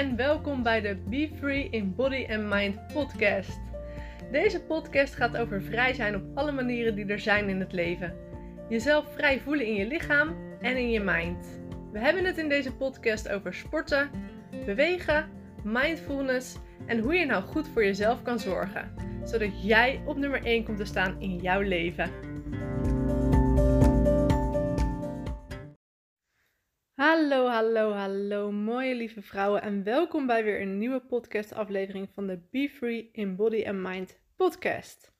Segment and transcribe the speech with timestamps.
[0.00, 3.60] en welkom bij de Be Free in Body and Mind podcast.
[4.32, 8.14] Deze podcast gaat over vrij zijn op alle manieren die er zijn in het leven.
[8.68, 11.60] Jezelf vrij voelen in je lichaam en in je mind.
[11.92, 14.10] We hebben het in deze podcast over sporten,
[14.64, 15.28] bewegen,
[15.64, 16.56] mindfulness
[16.86, 18.94] en hoe je nou goed voor jezelf kan zorgen,
[19.24, 22.10] zodat jij op nummer 1 komt te staan in jouw leven.
[27.00, 32.38] Hallo, hallo, hallo, mooie lieve vrouwen en welkom bij weer een nieuwe podcast-aflevering van de
[32.50, 35.12] Be Free in Body and Mind podcast.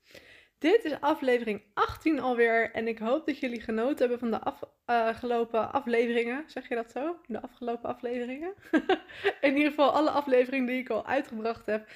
[0.58, 4.40] Dit is aflevering 18 alweer en ik hoop dat jullie genoten hebben van de
[4.84, 6.44] afgelopen afleveringen.
[6.46, 7.16] Zeg je dat zo?
[7.26, 8.54] De afgelopen afleveringen?
[9.40, 11.88] in ieder geval alle afleveringen die ik al uitgebracht heb.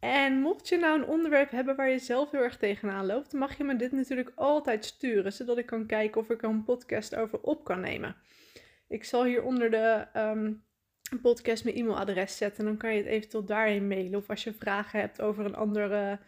[0.00, 3.56] En mocht je nou een onderwerp hebben waar je zelf heel erg tegenaan loopt, mag
[3.56, 7.14] je me dit natuurlijk altijd sturen, zodat ik kan kijken of ik er een podcast
[7.14, 8.16] over op kan nemen.
[8.88, 10.52] Ik zal hier onder de ehm,
[11.22, 12.58] podcast mijn e-mailadres zetten.
[12.58, 14.18] En dan kan je het eventueel daarheen mailen.
[14.18, 16.18] Of als je vragen hebt over een andere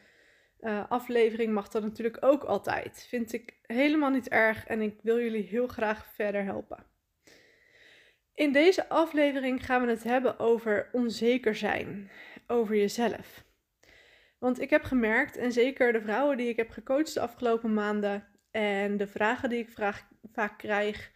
[0.61, 3.07] uh, aflevering, mag dat natuurlijk ook altijd.
[3.09, 6.85] Vind ik helemaal niet erg en ik wil jullie heel graag verder helpen.
[8.35, 12.11] In deze aflevering gaan we het hebben over onzeker zijn,
[12.47, 13.45] over jezelf.
[14.39, 18.27] Want ik heb gemerkt, en zeker de vrouwen die ik heb gecoacht de afgelopen maanden
[18.51, 19.99] en de vragen die ik
[20.33, 21.13] vaak krijg,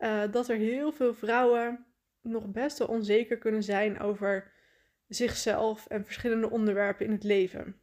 [0.00, 1.86] uh, dat er heel veel vrouwen
[2.20, 4.52] nog best wel onzeker kunnen zijn over
[5.08, 7.80] zichzelf en verschillende onderwerpen in het leven.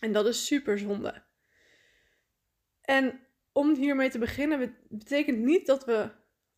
[0.00, 1.22] En dat is super zonde.
[2.80, 3.20] En
[3.52, 6.10] om hiermee te beginnen, betekent niet dat we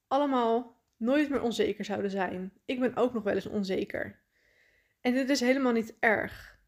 [0.09, 2.53] allemaal nooit meer onzeker zouden zijn.
[2.65, 4.25] Ik ben ook nog wel eens onzeker.
[5.01, 6.59] En dit is helemaal niet erg.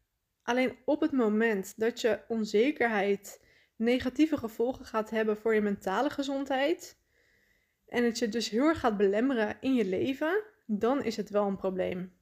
[0.43, 6.98] Alleen op het moment dat je onzekerheid negatieve gevolgen gaat hebben voor je mentale gezondheid,
[7.89, 11.47] en het je dus heel erg gaat belemmeren in je leven, dan is het wel
[11.47, 12.13] een probleem.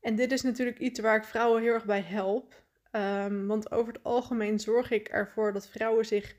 [0.00, 2.62] En dit is natuurlijk iets waar ik vrouwen heel erg bij help.
[2.92, 6.36] Um, want over het algemeen zorg ik ervoor dat vrouwen zich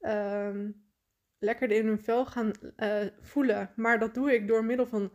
[0.00, 0.84] um,
[1.38, 3.72] lekker in hun vel gaan uh, voelen.
[3.76, 5.12] Maar dat doe ik door middel van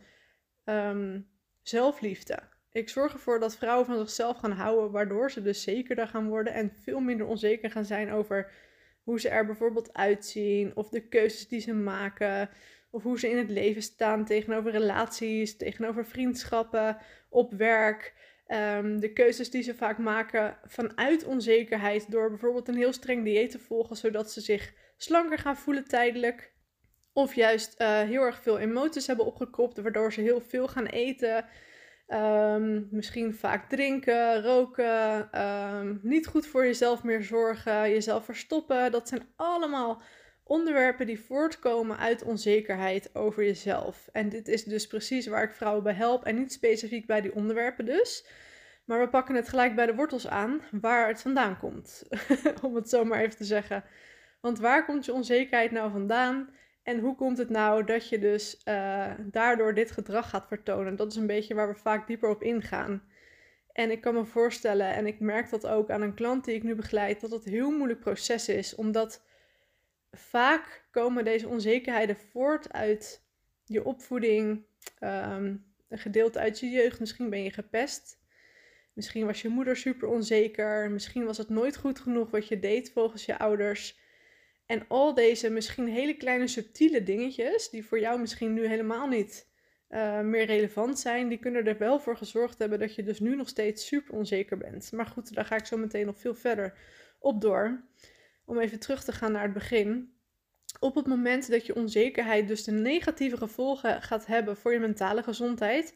[0.66, 1.28] um,
[1.62, 2.40] zelfliefde.
[2.72, 6.54] Ik zorg ervoor dat vrouwen van zichzelf gaan houden, waardoor ze dus zekerder gaan worden
[6.54, 8.52] en veel minder onzeker gaan zijn over
[9.06, 12.50] hoe ze er bijvoorbeeld uitzien, of de keuzes die ze maken,
[12.90, 16.98] of hoe ze in het leven staan tegenover relaties, tegenover vriendschappen,
[17.30, 18.14] op werk.
[18.48, 23.52] Ehm, de keuzes die ze vaak maken vanuit onzekerheid door bijvoorbeeld een heel streng dieet
[23.52, 26.54] te volgen, zodat ze zich slanker gaan voelen tijdelijk.
[27.14, 31.46] Of juist uh, heel erg veel emoties hebben opgekropt, waardoor ze heel veel gaan eten.
[32.08, 38.92] Ehm, misschien vaak drinken, roken, ehm, niet goed voor jezelf meer zorgen, jezelf verstoppen.
[38.92, 40.02] Dat zijn allemaal
[40.44, 44.10] onderwerpen die voortkomen uit onzekerheid over jezelf.
[44.12, 47.36] En dit is dus precies waar ik vrouwen bij help en niet specifiek bij die
[47.36, 48.28] onderwerpen dus.
[48.86, 52.04] Maar we pakken het gelijk bij de wortels aan waar het vandaan komt,
[52.62, 53.84] om het zo maar even te zeggen.
[54.42, 56.50] Want waar komt je onzekerheid nou vandaan?
[56.86, 60.96] En hoe komt het nou dat je dus uh, daardoor dit gedrag gaat vertonen?
[60.96, 63.04] Dat is een beetje waar we vaak dieper op ingaan.
[63.72, 66.64] En ik kan me voorstellen, en ik merk dat ook aan een klant die ik
[66.64, 68.76] nu begeleid, dat het een heel moeilijk proces is.
[68.76, 69.26] Omdat
[70.12, 73.24] vaak komen deze onzekerheden voort uit
[73.64, 74.66] je opvoeding,
[75.00, 77.00] um, een gedeelte uit je jeugd.
[77.00, 78.20] Misschien ben je gepest.
[78.94, 80.92] Misschien was je moeder super onzeker.
[80.92, 84.04] Misschien was het nooit goed genoeg wat je deed volgens je ouders.
[84.66, 89.48] En al deze misschien hele kleine subtiele dingetjes, die voor jou misschien nu helemaal niet
[89.90, 93.36] uh, meer relevant zijn, die kunnen er wel voor gezorgd hebben dat je dus nu
[93.36, 94.92] nog steeds super onzeker bent.
[94.92, 96.78] Maar goed, daar ga ik zo meteen nog veel verder
[97.20, 97.84] op door.
[98.46, 100.14] Om even terug te gaan naar het begin.
[100.80, 105.24] Op het moment dat je onzekerheid dus de negatieve gevolgen gaat hebben voor je mentale
[105.24, 105.94] gezondheid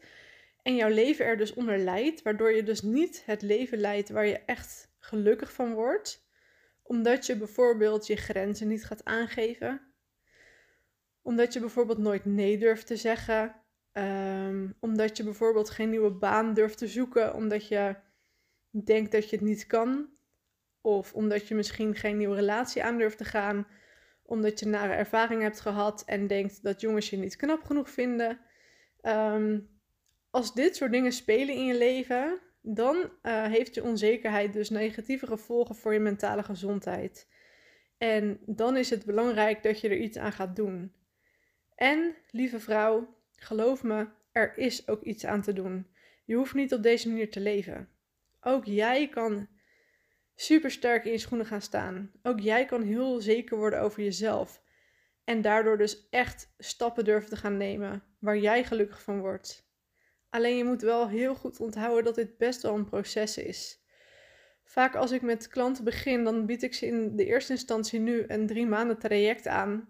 [0.62, 4.26] en jouw leven er dus onder leidt, waardoor je dus niet het leven leidt waar
[4.26, 6.28] je echt gelukkig van wordt,
[6.90, 9.80] omdat je bijvoorbeeld je grenzen niet gaat aangeven.
[11.22, 13.54] Omdat je bijvoorbeeld nooit nee durft te zeggen.
[13.92, 17.96] Um, omdat je bijvoorbeeld geen nieuwe baan durft te zoeken omdat je
[18.70, 20.08] denkt dat je het niet kan.
[20.80, 23.66] Of omdat je misschien geen nieuwe relatie aan durft te gaan.
[24.22, 28.38] Omdat je nare ervaring hebt gehad en denkt dat jongens je niet knap genoeg vinden.
[29.02, 29.68] Um,
[30.30, 35.26] als dit soort dingen spelen in je leven, dan uh, heeft je onzekerheid dus negatieve
[35.26, 37.28] gevolgen voor je mentale gezondheid.
[37.98, 40.92] En dan is het belangrijk dat je er iets aan gaat doen.
[41.74, 45.86] En, lieve vrouw, geloof me, er is ook iets aan te doen.
[46.24, 47.88] Je hoeft niet op deze manier te leven.
[48.40, 49.48] Ook jij kan
[50.34, 52.12] super sterk in je schoenen gaan staan.
[52.22, 54.62] Ook jij kan heel zeker worden over jezelf.
[55.24, 59.69] En daardoor dus echt stappen durven te gaan nemen waar jij gelukkig van wordt.
[60.30, 63.80] Alleen je moet wel heel goed onthouden dat dit best wel een proces is.
[64.64, 68.24] Vaak als ik met klanten begin, dan bied ik ze in de eerste instantie nu
[68.26, 69.88] een drie maanden traject aan.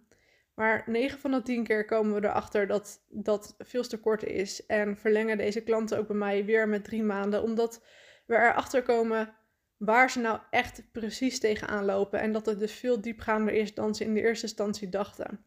[0.54, 4.66] Maar 9 van de 10 keer komen we erachter dat dat veel te kort is.
[4.66, 7.42] En verlengen deze klanten ook bij mij weer met drie maanden.
[7.42, 7.84] Omdat
[8.26, 9.34] we erachter komen
[9.76, 12.20] waar ze nou echt precies tegenaan lopen.
[12.20, 15.44] En dat het dus veel diepgaander is dan ze in de eerste instantie dachten.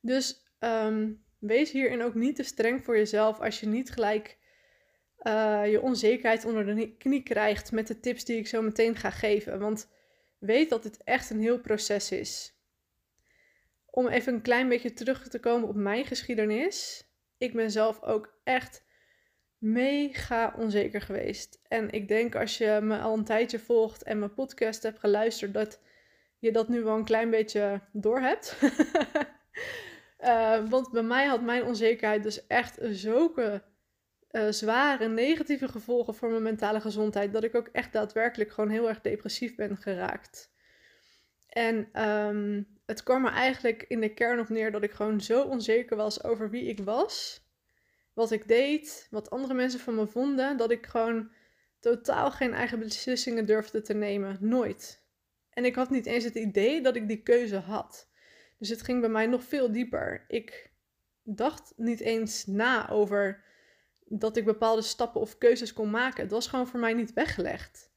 [0.00, 4.38] Dus ehm, wees hierin ook niet te streng voor jezelf als je niet gelijk
[5.22, 9.10] uh, je onzekerheid onder de knie krijgt met de tips die ik zo meteen ga
[9.10, 9.58] geven.
[9.58, 9.88] Want
[10.38, 12.54] weet dat dit echt een heel proces is.
[13.90, 17.08] Om even een klein beetje terug te komen op mijn geschiedenis.
[17.38, 18.84] Ik ben zelf ook echt
[19.58, 21.60] mega onzeker geweest.
[21.68, 25.54] En ik denk als je me al een tijdje volgt en mijn podcast hebt geluisterd,
[25.54, 25.80] dat
[26.38, 28.56] je dat nu wel een klein beetje door hebt.
[30.18, 33.62] uh, want bij mij had mijn onzekerheid dus echt zulke
[34.30, 38.88] uh, zware negatieve gevolgen voor mijn mentale gezondheid, dat ik ook echt daadwerkelijk gewoon heel
[38.88, 40.54] erg depressief ben geraakt.
[41.48, 45.42] En um, het kwam er eigenlijk in de kern op neer dat ik gewoon zo
[45.42, 47.44] onzeker was over wie ik was,
[48.12, 51.30] wat ik deed, wat andere mensen van me vonden, dat ik gewoon
[51.80, 54.36] totaal geen eigen beslissingen durfde te nemen.
[54.40, 55.04] Nooit.
[55.50, 58.08] En ik had niet eens het idee dat ik die keuze had.
[58.58, 60.24] Dus het ging bij mij nog veel dieper.
[60.28, 60.70] Ik
[61.22, 63.44] dacht niet eens na over
[64.04, 66.22] dat ik bepaalde stappen of keuzes kon maken.
[66.22, 67.94] Het was gewoon voor mij niet weggelegd.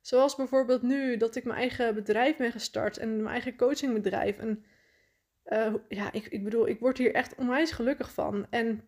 [0.00, 4.38] Zoals bijvoorbeeld nu dat ik mijn eigen bedrijf ben gestart en mijn eigen coachingbedrijf.
[4.38, 4.64] En
[5.46, 8.46] uh, ja, ik, ik bedoel, ik word hier echt onwijs gelukkig van.
[8.50, 8.84] En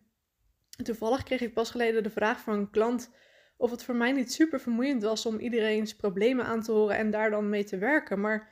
[0.83, 3.11] toevallig kreeg ik pas geleden de vraag van een klant
[3.57, 7.11] of het voor mij niet super vermoeiend was om iedereen's problemen aan te horen en
[7.11, 8.19] daar dan mee te werken.
[8.19, 8.49] Maar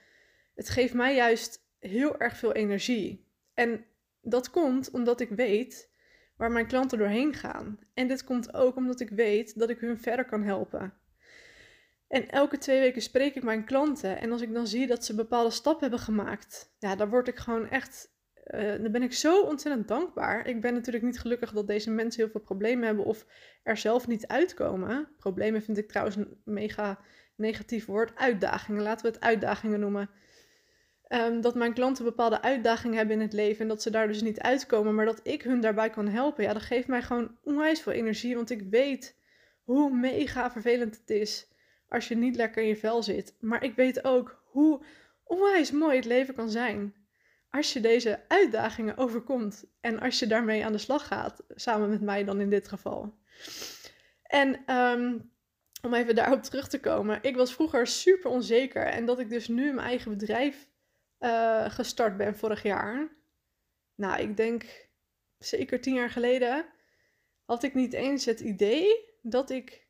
[0.55, 3.27] het geeft mij juist heel erg veel energie.
[3.53, 3.85] En
[4.21, 5.91] dat komt omdat ik weet
[6.37, 7.79] waar mijn klanten doorheen gaan.
[7.93, 10.93] En dit komt ook omdat ik weet dat ik hun verder kan helpen.
[12.07, 14.19] En elke twee weken spreek ik mijn klanten.
[14.19, 17.37] En als ik dan zie dat ze bepaalde stappen hebben gemaakt, ja, dan word ik
[17.37, 18.09] gewoon echt.
[18.47, 20.47] Uh, dan ben ik zo ontzettend dankbaar.
[20.47, 23.25] Ik ben natuurlijk niet gelukkig dat deze mensen heel veel problemen hebben of
[23.63, 25.07] er zelf niet uitkomen.
[25.17, 26.99] Problemen vind ik trouwens een mega
[27.35, 28.15] negatief woord.
[28.15, 30.09] Uitdagingen, laten we het uitdagingen noemen.
[31.13, 34.21] Um, dat mijn klanten bepaalde uitdagingen hebben in het leven en dat ze daar dus
[34.21, 36.43] niet uitkomen, maar dat ik hun daarbij kan helpen.
[36.43, 39.17] Ja, dat geeft mij gewoon onwijs veel energie, want ik weet
[39.63, 41.47] hoe mega vervelend het is
[41.89, 43.35] als je niet lekker in je vel zit.
[43.39, 44.83] Maar ik weet ook hoe
[45.23, 46.93] onwijs mooi het leven kan zijn
[47.51, 52.01] als je deze uitdagingen overkomt en als je daarmee aan de slag gaat, samen met
[52.01, 53.13] mij dan in dit geval.
[54.23, 55.31] En um,
[55.81, 59.47] om even daarop terug te komen, ik was vroeger super onzeker en dat ik dus
[59.47, 60.69] nu mijn eigen bedrijf
[61.21, 63.17] uh, gestart ben vorig jaar.
[63.95, 64.89] Nou, ik denk
[65.37, 66.65] zeker tien jaar geleden
[67.45, 69.87] had ik niet eens het idee dat ik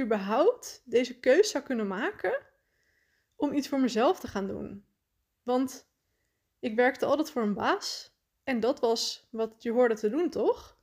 [0.00, 2.46] überhaupt deze keus zou kunnen maken
[3.36, 4.86] om iets voor mezelf te gaan doen.
[5.42, 5.88] Want
[6.58, 10.73] ik werkte altijd voor een baas en dat was wat je hoorde te doen, toch?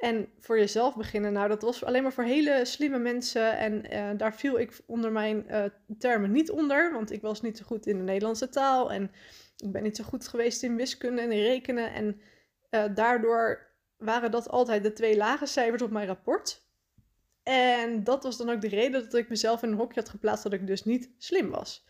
[0.00, 3.58] En voor jezelf beginnen, nou, dat was alleen maar voor hele slimme mensen.
[3.58, 5.64] En uh, daar viel ik onder mijn uh,
[5.98, 8.92] termen niet onder, want ik was niet zo goed in de Nederlandse taal.
[8.92, 9.10] En
[9.56, 11.92] ik ben niet zo goed geweest in wiskunde en in rekenen.
[11.92, 12.20] En
[12.70, 16.68] uh, daardoor waren dat altijd de twee lage cijfers op mijn rapport.
[17.42, 20.42] En dat was dan ook de reden dat ik mezelf in een hokje had geplaatst
[20.42, 21.86] dat ik dus niet slim was.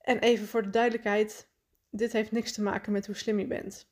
[0.00, 1.48] En even voor de duidelijkheid,
[1.90, 3.88] dit heeft niks te maken met hoe slim je bent.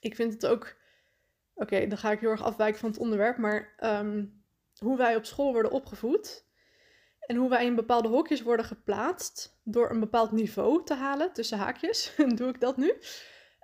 [0.00, 0.76] Ik vind het ook
[1.58, 3.36] Oké, dan ga ik heel erg afwijken van het onderwerp.
[3.36, 4.44] Maar um,
[4.78, 6.44] hoe wij op school worden opgevoed.
[7.20, 9.60] En hoe wij in bepaalde hokjes worden geplaatst.
[9.64, 12.14] Door een bepaald niveau te halen, tussen haakjes.
[12.36, 12.92] doe ik dat nu.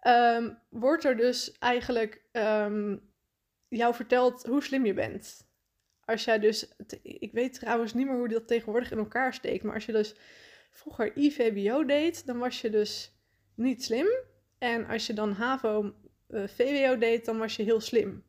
[0.06, 3.12] Um, wordt er dus eigenlijk um,
[3.68, 5.50] jou verteld hoe slim je bent.
[6.04, 9.62] Als jij dus, ik weet trouwens niet meer hoe dat tegenwoordig in elkaar steekt.
[9.62, 10.14] Maar als je dus
[10.70, 13.12] vroeger IVBO deed, dan was je dus
[13.54, 14.06] niet slim.
[14.58, 15.94] En als je dan HAVO
[16.32, 18.24] eh, VWO deed, dan was je heel slim.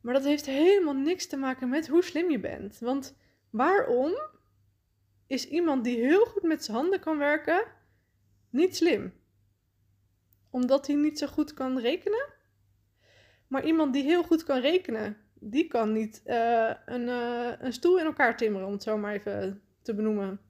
[0.00, 2.78] Maar dat heeft helemaal niks te maken met hoe slim je bent.
[2.78, 3.16] Want
[3.50, 4.14] waarom
[5.26, 7.64] is iemand die heel goed met zijn handen kan werken
[8.50, 9.12] niet slim?
[10.50, 12.32] Omdat hij niet zo goed kan rekenen?
[13.46, 17.98] Maar iemand die heel goed kan rekenen, die kan niet uh, een, uh, een stoel
[17.98, 20.40] in elkaar timmeren, om het zo maar even te benoemen.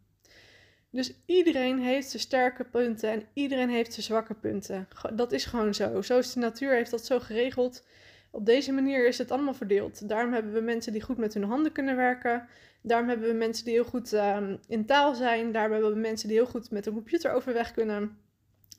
[0.93, 4.89] Dus iedereen heeft zijn sterke punten en iedereen heeft zijn zwakke punten.
[5.13, 6.03] Dat is gewoon zo.
[6.03, 7.85] Zo is de natuur, heeft dat zo geregeld.
[8.31, 10.09] Op deze manier is het allemaal verdeeld.
[10.09, 12.49] Daarom hebben we mensen die goed met hun handen kunnen werken.
[12.83, 15.53] Daarom hebben we mensen die heel goed um, in taal zijn.
[15.53, 18.19] Daarom hebben we mensen die heel goed met een computer overweg kunnen.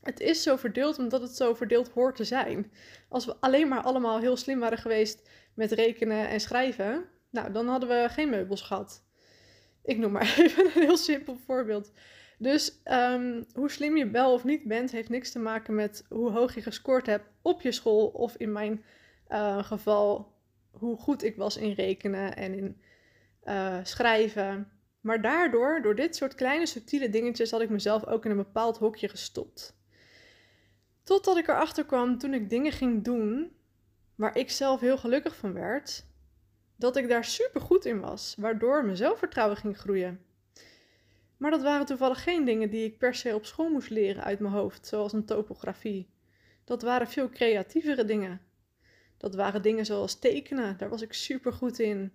[0.03, 2.71] Het is zo verdeeld omdat het zo verdeeld hoort te zijn.
[3.09, 7.67] Als we alleen maar allemaal heel slim waren geweest met rekenen en schrijven, nou, dan
[7.67, 9.03] hadden we geen meubels gehad.
[9.83, 11.91] Ik noem maar even een heel simpel voorbeeld.
[12.37, 16.31] Dus ehm, hoe slim je wel of niet bent, heeft niks te maken met hoe
[16.31, 18.07] hoog je gescoord hebt op je school.
[18.07, 18.83] Of in mijn
[19.29, 20.33] uh, geval,
[20.71, 22.81] hoe goed ik was in rekenen en in
[23.43, 24.71] uh, schrijven.
[25.01, 28.77] Maar daardoor, door dit soort kleine subtiele dingetjes, had ik mezelf ook in een bepaald
[28.77, 29.77] hokje gestopt.
[31.03, 33.51] Totdat ik erachter kwam toen ik dingen ging doen
[34.15, 36.05] waar ik zelf heel gelukkig van werd,
[36.75, 40.19] dat ik daar super goed in was, waardoor mijn zelfvertrouwen ging groeien.
[41.37, 44.39] Maar dat waren toevallig geen dingen die ik per se op school moest leren uit
[44.39, 46.09] mijn hoofd, zoals een topografie.
[46.63, 48.41] Dat waren veel creatievere dingen.
[49.17, 52.13] Dat waren dingen zoals tekenen, daar was ik super goed in.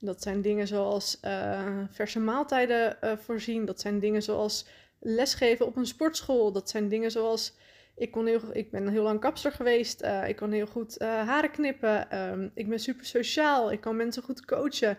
[0.00, 3.64] Dat zijn dingen zoals uh, verse maaltijden uh, voorzien.
[3.64, 4.66] Dat zijn dingen zoals
[4.98, 6.52] lesgeven op een sportschool.
[6.52, 7.56] Dat zijn dingen zoals.
[7.98, 10.02] Ik, kon heel, ik ben heel lang kapster geweest.
[10.02, 12.22] Uh, ik kan heel goed haren knippen.
[12.30, 13.72] Um, ik ben super sociaal.
[13.72, 14.98] Ik kan mensen goed coachen.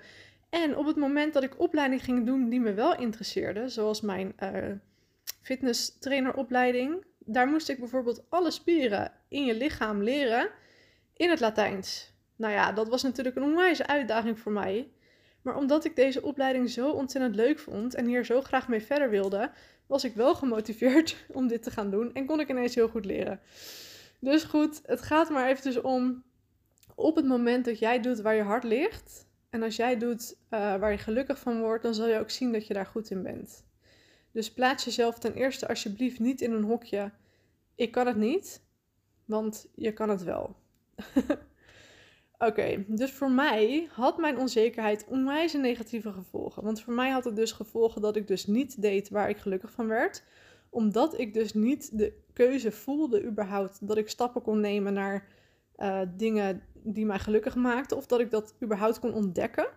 [0.49, 4.33] En op het moment dat ik opleiding ging doen die me wel interesseerde, zoals mijn
[5.41, 10.49] fitness traineropleiding, daar moest ik bijvoorbeeld alle spieren in je lichaam leren
[11.13, 12.13] in het Latijns.
[12.35, 14.91] Nou ja, dat was natuurlijk een onwijze uitdaging voor mij.
[15.41, 19.09] Maar omdat ik deze opleiding zo ontzettend leuk vond en hier zo graag mee verder
[19.09, 19.51] wilde,
[19.87, 23.05] was ik wel gemotiveerd om dit te gaan doen en kon ik ineens heel goed
[23.05, 23.39] leren.
[24.19, 26.23] Dus goed, het gaat maar eventjes om
[26.95, 29.27] op het moment dat jij doet waar je hart ligt.
[29.49, 32.51] En als jij doet uh, waar je gelukkig van wordt, dan zal je ook zien
[32.51, 33.65] dat je daar goed in bent.
[34.31, 37.11] Dus plaats jezelf ten eerste alsjeblieft niet in een hokje.
[37.75, 38.61] Ik kan het niet,
[39.25, 40.55] want je kan het wel.
[42.39, 46.63] Oké, dus voor mij had mijn onzekerheid onwijs negatieve gevolgen.
[46.63, 49.71] Want voor mij had het dus gevolgen dat ik dus niet deed waar ik gelukkig
[49.71, 50.23] van werd.
[50.69, 55.27] Omdat ik dus niet de keuze voelde überhaupt dat ik stappen kon nemen naar
[55.77, 57.97] uh, dingen die mij gelukkig maakten.
[57.97, 59.67] Of dat ik dat überhaupt kon ontdekken.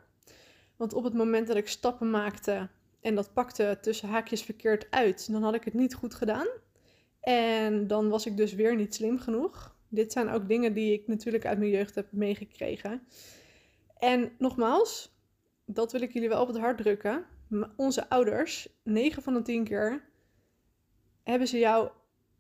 [0.77, 2.69] Want op het moment dat ik stappen maakte
[3.01, 6.47] en dat pakte tussen haakjes verkeerd uit, dan had ik het niet goed gedaan.
[7.21, 9.75] En dan was ik dus weer niet slim genoeg.
[9.95, 13.03] Dit zijn ook dingen die ik natuurlijk uit mijn jeugd heb meegekregen.
[13.99, 15.17] En nogmaals,
[15.65, 17.25] dat wil ik jullie wel op het hart drukken.
[17.77, 20.05] Onze ouders, 9 van de 10 keer,
[21.23, 21.91] hebben ze jou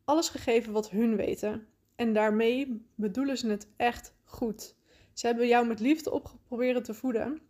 [0.05, 1.67] alles gegeven wat hun weten.
[1.97, 4.75] En daarmee bedoelen ze het echt goed.
[5.13, 7.41] Ze hebben jou met liefde opgeprobeerd te voeden,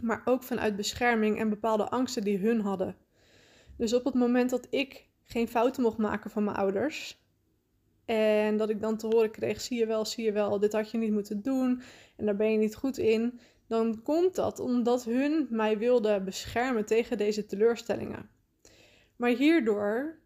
[0.00, 2.96] maar ook vanuit bescherming en bepaalde angsten die hun hadden.
[3.76, 7.19] Dus op het moment dat ik geen fouten mocht maken van mijn ouders,
[8.10, 10.90] en dat ik dan te horen kreeg: zie je wel, zie je wel, dit had
[10.90, 11.82] je niet moeten doen
[12.16, 13.40] en daar ben je niet goed in.
[13.66, 18.30] Dan komt dat omdat hun mij wilden beschermen tegen deze teleurstellingen.
[19.16, 20.18] Maar hierdoor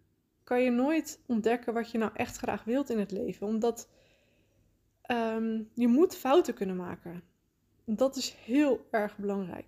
[0.44, 3.46] kan je nooit ontdekken wat je nou echt graag wilt in het leven.
[3.46, 3.88] Omdat
[5.02, 7.22] ehm, je moet fouten kunnen maken.
[7.84, 9.66] Dat is heel erg belangrijk.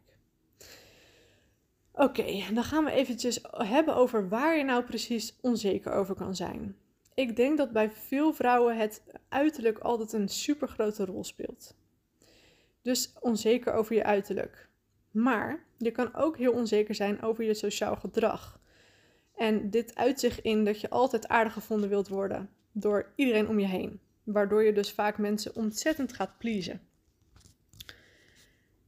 [1.93, 6.77] Oké, dan gaan we eventjes hebben over waar je nou precies onzeker over kan zijn
[7.17, 11.75] ik denk dat bij veel vrouwen het uiterlijk altijd een super grote rol speelt.
[12.83, 14.69] Dus onzeker over je uiterlijk.
[15.11, 18.61] Maar je kan ook heel onzeker zijn over je sociaal gedrag.
[19.37, 23.59] En dit uit zich in dat je altijd aardig gevonden wilt worden door iedereen om
[23.59, 24.01] je heen.
[24.25, 26.81] Waardoor je dus vaak mensen ontzettend gaat pleasen.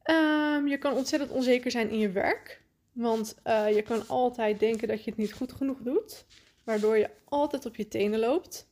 [0.04, 2.62] Um, je kan ontzettend onzeker zijn in je werk.
[2.92, 6.26] Want uh, je kan altijd denken dat je het niet goed genoeg doet
[6.68, 8.68] waardoor je altijd op je tenen loopt.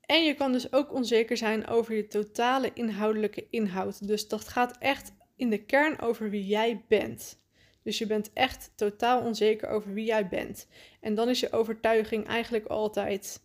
[0.00, 4.06] En je kan dus ook onzeker zijn over je totale inhoudelijke inhoud.
[4.06, 7.38] Dus dat gaat echt in de kern over wie jij bent.
[7.82, 10.68] Dus je bent echt totaal onzeker over wie jij bent.
[11.00, 13.42] En dan is je overtuiging eigenlijk altijd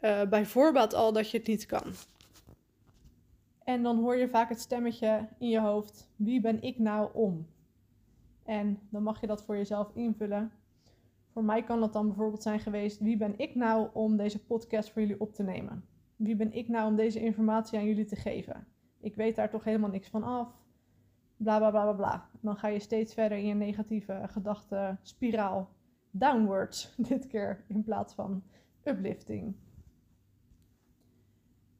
[0.00, 0.46] uh, bij
[0.94, 1.94] al dat je het niet kan.
[3.64, 7.46] En dan hoor je vaak het stemmetje in je hoofd: wie ben ik nou om?
[8.44, 10.52] En dan mag je dat voor jezelf invullen.
[11.32, 14.90] Voor mij kan dat dan bijvoorbeeld zijn geweest: wie ben ik nou om deze podcast
[14.92, 15.84] voor jullie op te nemen?
[16.16, 18.66] Wie ben ik nou om deze informatie aan jullie te geven?
[19.00, 20.48] Ik weet daar toch helemaal niks van af.
[21.36, 22.28] Bla bla bla bla bla.
[22.40, 25.68] Dan ga je steeds verder in je negatieve gedachtenspiraal.
[26.10, 28.42] Downwards dit keer in plaats van
[28.84, 29.54] uplifting.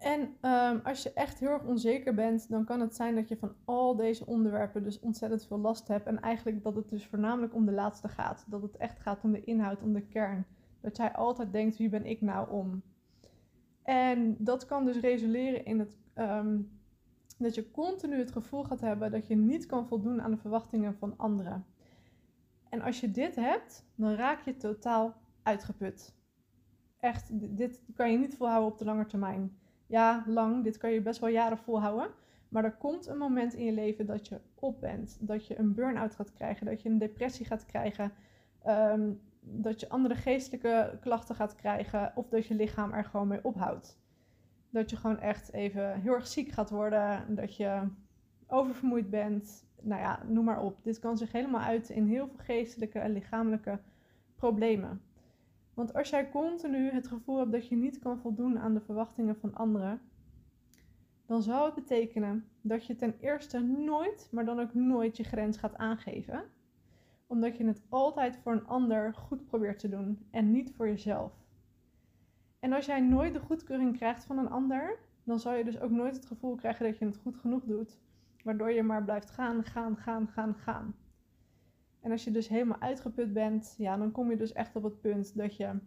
[0.02, 3.36] En um, als je echt heel erg onzeker bent, dan kan het zijn dat je
[3.36, 6.06] van al deze onderwerpen dus ontzettend veel last hebt.
[6.06, 8.44] En eigenlijk dat het dus voornamelijk om de laatste gaat.
[8.48, 10.46] Dat het echt gaat om de inhoud, om de kern.
[10.80, 12.82] Dat jij altijd denkt, wie ben ik nou om?
[13.82, 16.80] En dat kan dus resuleren in het, um,
[17.38, 20.94] dat je continu het gevoel gaat hebben dat je niet kan voldoen aan de verwachtingen
[20.94, 21.66] van anderen.
[22.68, 26.14] En als je dit hebt, dan raak je totaal uitgeput.
[26.98, 29.56] echt, dit kan je niet volhouden op de lange termijn.
[29.92, 32.10] Ja, lang, dit kan je best wel jaren volhouden.
[32.48, 35.16] Maar er komt een moment in je leven dat je op bent.
[35.20, 38.12] Dat je een burn-out gaat krijgen, dat je een depressie gaat krijgen.
[38.62, 42.12] Ehm, dat je andere geestelijke klachten gaat krijgen.
[42.14, 43.98] Of dat je lichaam er gewoon mee ophoudt.
[44.70, 47.34] Dat je gewoon echt even heel erg ziek gaat worden.
[47.34, 47.88] Dat je
[48.46, 49.64] oververmoeid bent.
[49.80, 50.78] Nou ja, noem maar op.
[50.82, 53.78] Dit kan zich helemaal uiten in heel veel geestelijke en lichamelijke
[54.34, 55.02] problemen.
[55.74, 59.36] Want als jij continu het gevoel hebt dat je niet kan voldoen aan de verwachtingen
[59.36, 60.00] van anderen,
[61.26, 65.56] dan zou het betekenen dat je ten eerste nooit, maar dan ook nooit je grens
[65.56, 66.44] gaat aangeven.
[67.26, 71.32] Omdat je het altijd voor een ander goed probeert te doen en niet voor jezelf.
[72.60, 75.90] En als jij nooit de goedkeuring krijgt van een ander, dan zal je dus ook
[75.90, 77.98] nooit het gevoel krijgen dat je het goed genoeg doet.
[78.44, 80.94] Waardoor je maar blijft gaan, gaan, gaan, gaan, gaan.
[82.02, 85.00] En als je dus helemaal uitgeput bent, ja, dan kom je dus echt op het
[85.00, 85.78] punt dat je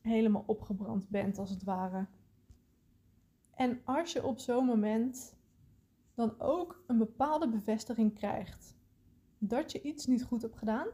[0.00, 2.06] helemaal opgebrand bent, als het ware.
[3.54, 5.36] En als je op zo'n moment
[6.14, 8.76] dan ook een bepaalde bevestiging krijgt
[9.38, 10.86] dat je iets niet goed hebt gedaan,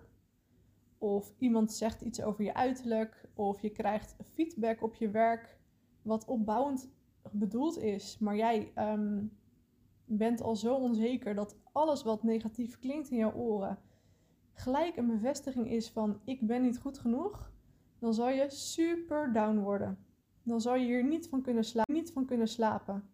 [0.99, 5.59] of iemand zegt iets over je uiterlijk, of je krijgt feedback op je werk
[6.03, 6.91] wat opbouwend
[7.31, 9.37] bedoeld is, maar jij um,
[10.05, 13.79] bent al zo onzeker dat alles wat negatief klinkt in jouw oren
[14.55, 17.51] gelijk een bevestiging is van ik ben niet goed genoeg,
[17.99, 19.99] dan zal je super down worden.
[20.43, 23.09] Dan zal je hier niet van kunnen, sla niet van kunnen slapen.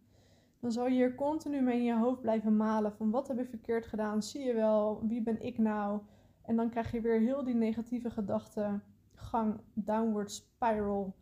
[0.60, 3.48] Dan zal je hier continu mee in je hoofd blijven malen van wat heb ik
[3.48, 6.00] verkeerd gedaan, zie je wel, wie ben ik nou?
[6.42, 8.82] En dan krijg je weer heel die negatieve gedachten,
[9.14, 11.14] gang, downward spiral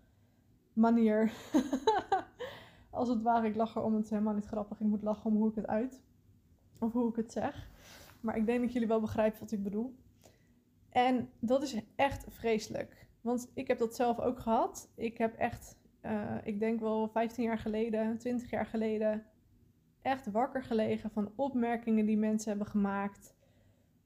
[0.72, 1.32] manier.
[2.90, 4.80] Als het ware, ik lach erom, het is helemaal niet grappig.
[4.80, 6.02] Ik moet lachen om hoe ik het uit.
[6.80, 7.70] Of hoe ik het zeg.
[8.20, 9.94] Maar ik denk dat jullie wel begrijpen wat ik bedoel.
[10.96, 13.06] En dat is echt vreselijk.
[13.20, 14.92] Want ik heb dat zelf ook gehad.
[14.94, 19.26] Ik heb echt, uh, ik denk wel 15 jaar geleden, 20 jaar geleden,
[20.02, 23.34] echt wakker gelegen van opmerkingen die mensen hebben gemaakt.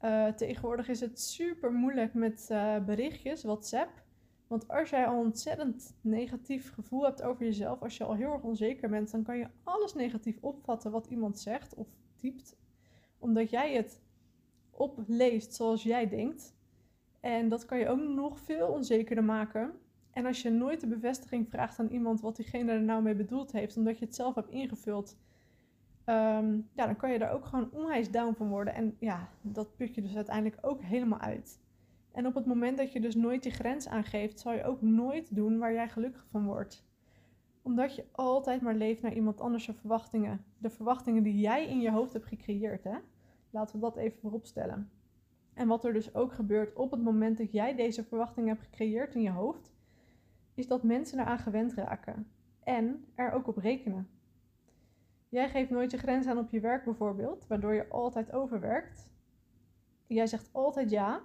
[0.01, 4.03] Uh, tegenwoordig is het super moeilijk met uh, berichtjes, WhatsApp.
[4.47, 8.33] Want als jij al een ontzettend negatief gevoel hebt over jezelf, als je al heel
[8.33, 12.57] erg onzeker bent, dan kan je alles negatief opvatten wat iemand zegt of typt.
[13.19, 14.01] Omdat jij het
[14.71, 16.59] opleest zoals jij denkt.
[17.21, 19.73] En dat kan je ook nog veel onzekerder maken.
[20.11, 23.53] En als je nooit de bevestiging vraagt aan iemand wat diegene er nou mee bedoeld
[23.53, 25.17] heeft, omdat je het zelf hebt ingevuld,
[26.07, 28.75] um, ja, dan kan je daar ook gewoon onwijs down van worden.
[28.75, 31.61] En ja, dat put je dus uiteindelijk ook helemaal uit.
[32.13, 35.35] En op het moment dat je dus nooit die grens aangeeft, zal je ook nooit
[35.35, 36.85] doen waar jij gelukkig van wordt.
[37.63, 40.45] Omdat je altijd maar leeft naar iemand anders' verwachtingen.
[40.59, 42.97] De verwachtingen die jij in je hoofd hebt gecreëerd, hè?
[43.51, 44.91] Laten we dat even voorop stellen.
[45.61, 49.15] En wat er dus ook gebeurt op het moment dat jij deze verwachting hebt gecreëerd
[49.15, 49.73] in je hoofd,
[50.55, 52.31] is dat mensen eraan gewend raken
[52.65, 54.11] en er ook op rekenen.
[55.29, 59.13] Jij geeft nooit je grens aan op je werk bijvoorbeeld, waardoor je altijd overwerkt.
[60.07, 61.21] Jij zegt altijd ja.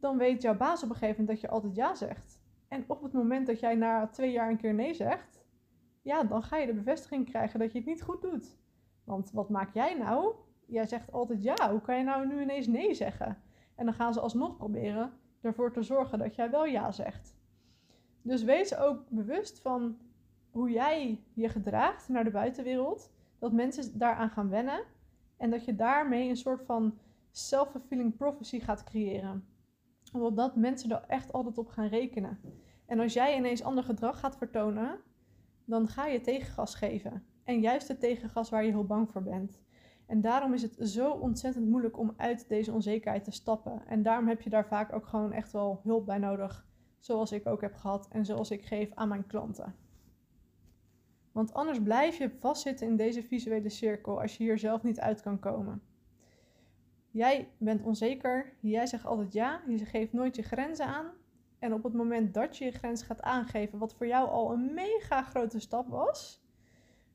[0.00, 2.40] Dan weet jouw baas op een gegeven moment dat je altijd ja zegt.
[2.68, 5.44] En op het moment dat jij na twee jaar een keer nee zegt,
[6.02, 8.56] ja, dan ga je de bevestiging krijgen dat je het niet goed doet.
[9.04, 10.34] Want wat maak jij nou?
[10.72, 13.38] Jij zegt altijd ja, hoe kan je nou nu ineens nee zeggen?
[13.74, 17.36] En dan gaan ze alsnog proberen ervoor te zorgen dat jij wel ja zegt.
[18.22, 19.98] Dus wees ook bewust van
[20.50, 23.12] hoe jij je gedraagt naar de buitenwereld.
[23.38, 24.84] Dat mensen daaraan gaan wennen.
[25.36, 26.98] En dat je daarmee een soort van
[27.30, 29.44] self-fulfilling prophecy gaat creëren.
[30.12, 32.38] Omdat mensen er echt altijd op gaan rekenen.
[32.86, 34.98] En als jij ineens ander gedrag gaat vertonen,
[35.64, 37.24] dan ga je tegengas geven.
[37.44, 39.60] En juist het tegengas waar je heel bang voor bent.
[40.12, 43.86] En daarom is het zo ontzettend moeilijk om uit deze onzekerheid te stappen.
[43.86, 46.66] En daarom heb je daar vaak ook gewoon echt wel hulp bij nodig.
[46.98, 49.74] Zoals ik ook heb gehad en zoals ik geef aan mijn klanten.
[51.32, 55.22] Want anders blijf je vastzitten in deze visuele cirkel als je hier zelf niet uit
[55.22, 55.82] kan komen.
[57.10, 61.06] Jij bent onzeker, jij zegt altijd ja, je geeft nooit je grenzen aan.
[61.58, 64.74] En op het moment dat je je grens gaat aangeven, wat voor jou al een
[64.74, 66.41] mega grote stap was,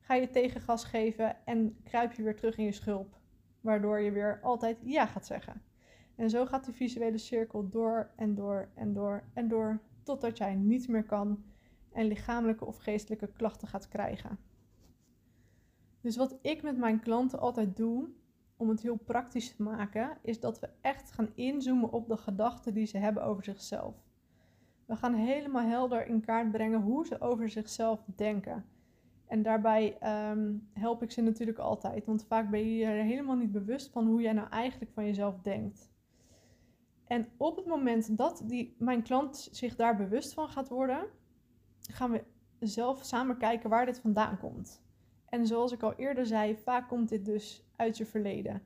[0.08, 3.18] ga je tegengas geven en kruip je weer terug in je schulp.
[3.60, 5.62] Waardoor je weer altijd ja gaat zeggen.
[6.16, 10.54] En zo gaat die visuele cirkel door en door en door en door totdat jij
[10.54, 11.44] niet meer kan
[11.92, 14.38] en lichamelijke of geestelijke klachten gaat krijgen.
[16.00, 18.08] Dus wat ik met mijn klanten altijd doe,
[18.56, 22.74] om het heel praktisch te maken, is dat we echt gaan inzoomen op de gedachten
[22.74, 23.94] die ze hebben over zichzelf.
[24.86, 28.64] We gaan helemaal helder in kaart brengen hoe ze over zichzelf denken.
[29.28, 32.06] En daarbij ehm, help ik ze natuurlijk altijd.
[32.06, 35.40] Want vaak ben je er helemaal niet bewust van hoe jij nou eigenlijk van jezelf
[35.40, 35.90] denkt.
[37.06, 41.06] En op het moment dat die, mijn klant zich daar bewust van gaat worden,
[41.80, 42.24] gaan we
[42.58, 44.82] zelf samen kijken waar dit vandaan komt.
[45.28, 48.62] En zoals ik al eerder zei, vaak komt dit dus uit je verleden.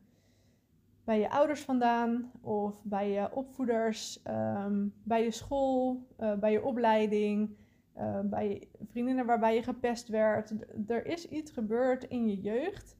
[1.05, 6.65] Bij je ouders vandaan, of bij je opvoeders, ehm, bij je school, uh, bij je
[6.65, 7.57] opleiding,
[7.99, 10.55] uh, bij vriendinnen waarbij je gepest werd.
[10.87, 12.97] Er is iets gebeurd in je jeugd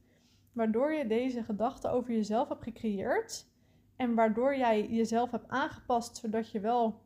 [0.51, 3.47] waardoor je deze gedachten over jezelf hebt gecreëerd.
[3.95, 7.01] En waardoor jij jezelf hebt aangepast zodat je wel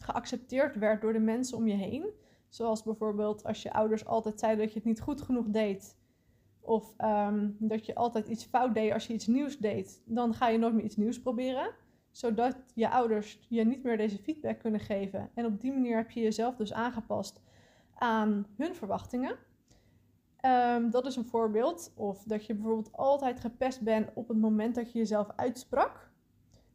[0.00, 2.10] geaccepteerd werd door de mensen om je heen.
[2.48, 5.96] Zoals bijvoorbeeld als je ouders altijd zeiden dat je het niet goed genoeg deed.
[6.60, 10.02] Of um, dat je altijd iets fout deed als je iets nieuws deed.
[10.04, 11.70] Dan ga je nooit meer iets nieuws proberen.
[12.16, 15.30] Zodat je ouders je niet meer deze feedback kunnen geven.
[15.34, 17.40] En op die manier heb je jezelf dus aangepast
[17.94, 19.36] aan hun verwachtingen.
[20.46, 21.92] Um, dat is een voorbeeld.
[21.96, 26.10] Of dat je bijvoorbeeld altijd gepest bent op het moment dat je jezelf uitsprak.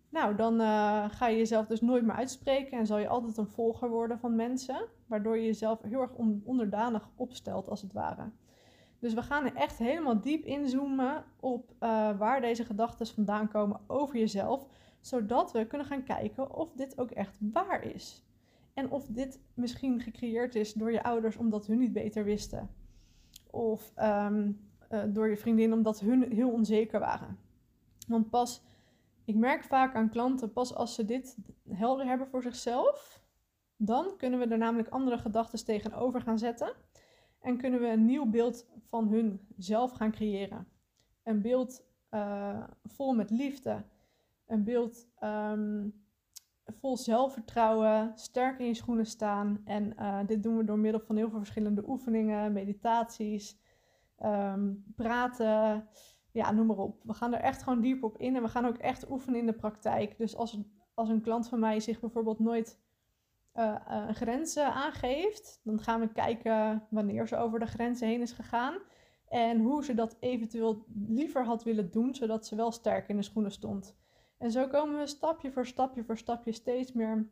[0.10, 3.48] Nou, dan uh, ga je jezelf dus nooit meer uitspreken en zal je altijd een
[3.48, 8.32] volger worden van mensen, waardoor je jezelf heel erg onderdanig opstelt als het ware.
[9.00, 13.80] Dus we gaan er echt helemaal diep inzoomen op uh, waar deze gedachten vandaan komen
[13.88, 14.68] over jezelf,
[15.02, 18.26] zodat we kunnen gaan kijken of dit ook echt waar is.
[18.74, 22.70] En of dit misschien gecreëerd is door je ouders omdat hun niet beter wisten.
[23.50, 24.60] Of um,
[24.92, 27.38] uh, door je vriendin omdat hun heel onzeker waren.
[28.08, 28.64] Want pas
[29.26, 31.38] ik merk vaak aan klanten, pas als ze dit
[31.70, 33.22] helder hebben voor zichzelf,
[33.78, 36.74] dan kunnen we er namelijk andere gedachten tegenover gaan zetten.
[37.40, 40.68] En kunnen we een nieuw beeld van hun zelf gaan creëren.
[41.24, 43.84] Een beeld uh, vol met liefde.
[44.52, 45.94] Een beeld um,
[46.66, 49.62] vol zelfvertrouwen, sterk in je schoenen staan.
[49.66, 53.60] En uh, dit doen we door middel van heel veel verschillende oefeningen, meditaties,
[54.24, 55.88] um, praten
[56.32, 57.02] ja, noem maar op.
[57.04, 59.46] We gaan er echt gewoon diep op in en we gaan ook echt oefenen in
[59.46, 60.18] de praktijk.
[60.18, 60.60] Dus als,
[60.94, 62.80] als een klant van mij zich bijvoorbeeld nooit
[63.56, 68.32] uh, een grens aangeeft, dan gaan we kijken wanneer ze over de grenzen heen is
[68.32, 68.78] gegaan.
[69.28, 73.22] En hoe ze dat eventueel liever had willen doen, zodat ze wel sterk in de
[73.22, 74.00] schoenen stond.
[74.42, 77.30] En zo komen we stapje voor stapje voor stapje steeds meer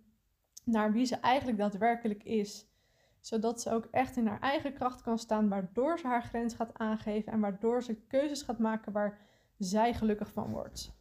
[0.63, 2.69] naar wie ze eigenlijk daadwerkelijk is
[3.19, 6.77] zodat ze ook echt in haar eigen kracht kan staan, waardoor ze haar grens gaat
[6.77, 9.19] aangeven en waardoor ze keuzes gaat maken waar
[9.57, 10.97] zij gelukkig van wordt.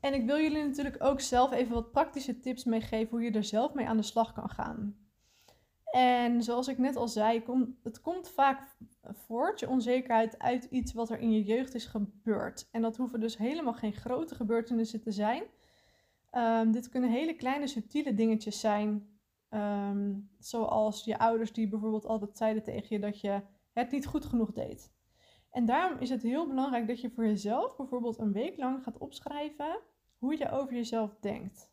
[0.00, 3.44] En ik wil jullie natuurlijk ook zelf even wat praktische tips meegeven hoe je er
[3.44, 4.99] zelf mee aan de slag kan gaan.
[5.90, 7.42] En zoals ik net al zei,
[7.82, 12.68] het komt vaak voort, je onzekerheid, uit iets wat er in je jeugd is gebeurd.
[12.70, 15.42] En dat hoeven dus helemaal geen grote gebeurtenissen te zijn.
[16.32, 19.10] Um, dit kunnen hele kleine subtiele dingetjes zijn
[19.50, 23.40] Ehm, zoals je ouders die bijvoorbeeld altijd zeiden tegen je dat je
[23.72, 24.92] het niet goed genoeg deed.
[25.50, 28.98] En daarom is het heel belangrijk dat je voor jezelf bijvoorbeeld een week lang gaat
[28.98, 29.80] opschrijven
[30.18, 31.70] hoe je over jezelf denkt.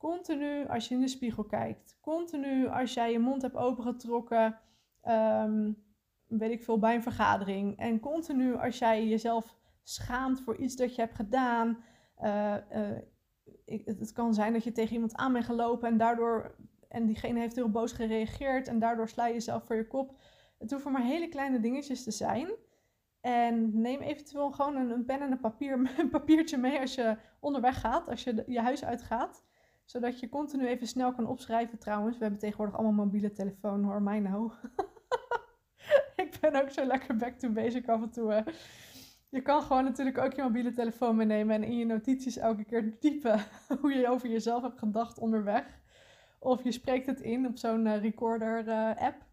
[0.00, 1.98] Continu als je in de spiegel kijkt.
[2.00, 4.58] Continu als jij je mond hebt opengetrokken.
[5.08, 5.84] Um,
[6.26, 7.78] weet ik veel, bij een vergadering.
[7.78, 11.84] En continu als jij jezelf schaamt voor iets dat je hebt gedaan.
[12.22, 12.98] Uh, uh,
[13.84, 16.54] het kan zijn dat je tegen iemand aan bent gelopen en daardoor
[16.88, 20.18] en diegene heeft heel boos gereageerd en daardoor sla je jezelf voor je kop.
[20.58, 22.50] Het hoeven maar hele kleine dingetjes te zijn.
[23.20, 27.16] En neem eventueel gewoon een, een pen en een, papier, een papiertje mee als je
[27.40, 29.48] onderweg gaat, als je je huis uitgaat.
[29.90, 32.16] Zodat je continu even snel kan opschrijven trouwens.
[32.16, 34.52] We hebben tegenwoordig allemaal mobiele telefoon hoor, mij nou.
[36.24, 38.44] ik ben ook zo lekker back to basic af en toe.
[39.28, 42.98] Je kan gewoon natuurlijk ook je mobiele telefoon meenemen en in je notities elke keer
[42.98, 43.40] typen
[43.80, 45.80] hoe je over jezelf hebt gedacht onderweg.
[46.38, 49.26] Of je spreekt het in op zo'n uh, recorder uh, app.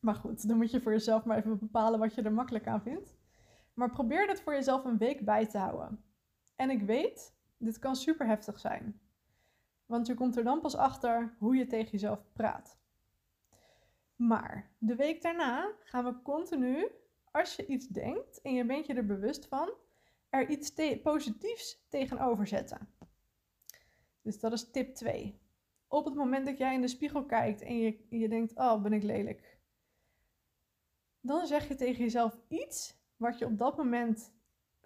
[0.00, 2.82] Maar goed, dan moet je voor jezelf maar even bepalen wat je er makkelijk aan
[2.82, 3.16] vindt.
[3.74, 6.04] Maar probeer dit voor jezelf een week bij te houden.
[6.56, 9.00] En ik weet, dit kan super heftig zijn.
[9.90, 12.78] Want je komt er dan pas achter hoe je tegen jezelf praat.
[14.16, 16.86] Maar de week daarna gaan we continu,
[17.30, 19.72] als je iets denkt en je bent je er bewust van,
[20.28, 20.72] er iets
[21.02, 22.88] positiefs tegenover zetten.
[24.22, 25.40] Dus dat is tip 2
[25.88, 28.92] op het moment dat jij in de spiegel kijkt en je, je denkt, oh, ben
[28.92, 29.58] ik lelijk.
[31.20, 34.32] Dan zeg je tegen jezelf iets wat je op dat moment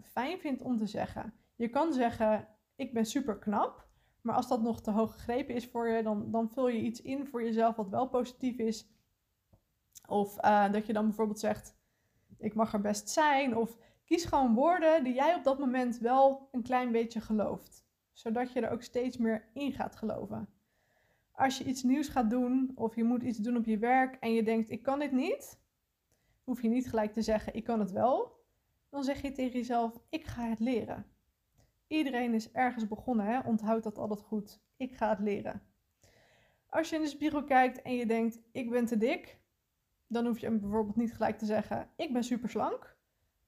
[0.03, 1.35] fijn vindt om te zeggen.
[1.57, 3.84] Je kan zeggen, ik ben super knap.
[4.25, 7.03] Maar als dat nog te hoog gegrepen is voor je, dan, dan vul je iets
[7.03, 8.89] in voor jezelf wat wel positief is.
[10.09, 11.77] Of uh, dat je dan bijvoorbeeld zegt,
[12.39, 13.57] ik mag er best zijn.
[13.57, 17.87] Of kies gewoon woorden die jij op dat moment wel een klein beetje gelooft.
[18.13, 20.49] Zodat je er ook steeds meer in gaat geloven
[21.35, 24.33] als je iets nieuws gaat doen of je moet iets doen op je werk en
[24.33, 25.59] je denkt ik kan dit niet,
[26.45, 28.43] hoef je niet gelijk te zeggen ik kan het wel.
[28.91, 31.07] Dan zeg je tegen jezelf ik ga het leren.
[31.95, 33.39] Iedereen is ergens begonnen, hè?
[33.39, 34.61] onthoud dat altijd goed.
[34.77, 35.63] Ik ga het leren.
[36.69, 39.39] Als je in de spiegel kijkt en je denkt, ik ben te dik,
[40.07, 42.97] dan hoef je bijvoorbeeld niet gelijk te zeggen, ik ben super slank.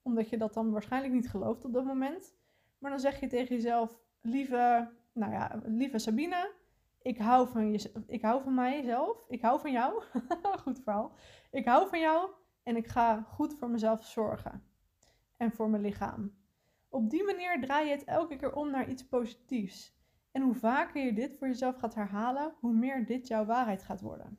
[0.03, 2.35] Omdat je dat dan waarschijnlijk niet gelooft op dat moment.
[2.79, 6.53] Maar dan zeg je tegen jezelf, lieve, nou ja, lieve Sabine,
[7.03, 10.03] ik hou van, je, ik hou van mijzelf, ik hou van jou.
[10.65, 11.13] Goed verhaal.
[11.51, 12.31] Ik hou van jou
[12.63, 14.63] en ik ga goed voor mezelf zorgen.
[15.37, 16.36] En voor mijn lichaam.
[16.97, 19.97] Op die manier draai je het elke keer om naar iets positiefs.
[20.33, 24.01] En hoe vaker je dit voor jezelf gaat herhalen, hoe meer dit jouw waarheid gaat
[24.01, 24.39] worden.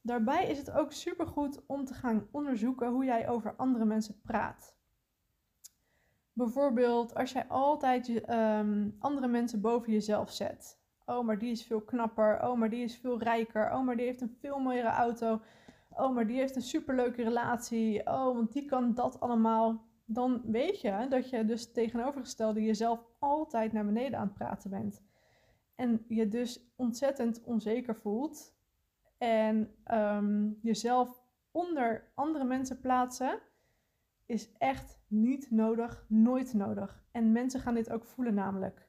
[0.00, 4.76] Daarbij is het ook supergoed om te gaan onderzoeken hoe jij over andere mensen praat.
[6.32, 10.80] Bijvoorbeeld als jij altijd um, andere mensen boven jezelf zet.
[11.04, 12.42] Oh, maar die is veel knapper.
[12.42, 13.72] Oh, maar die is veel rijker.
[13.72, 15.40] Oh, maar die heeft een veel mooiere auto.
[15.90, 18.06] Oh, maar die heeft een superleuke relatie.
[18.06, 19.84] Oh, want die kan dat allemaal.
[20.06, 25.02] Dan weet je dat je dus tegenovergestelde jezelf altijd naar beneden aan het praten bent.
[25.74, 28.54] En je dus ontzettend onzeker voelt.
[29.18, 33.40] En um, jezelf onder andere mensen plaatsen
[34.26, 37.04] is echt niet nodig, nooit nodig.
[37.12, 38.88] En mensen gaan dit ook voelen namelijk.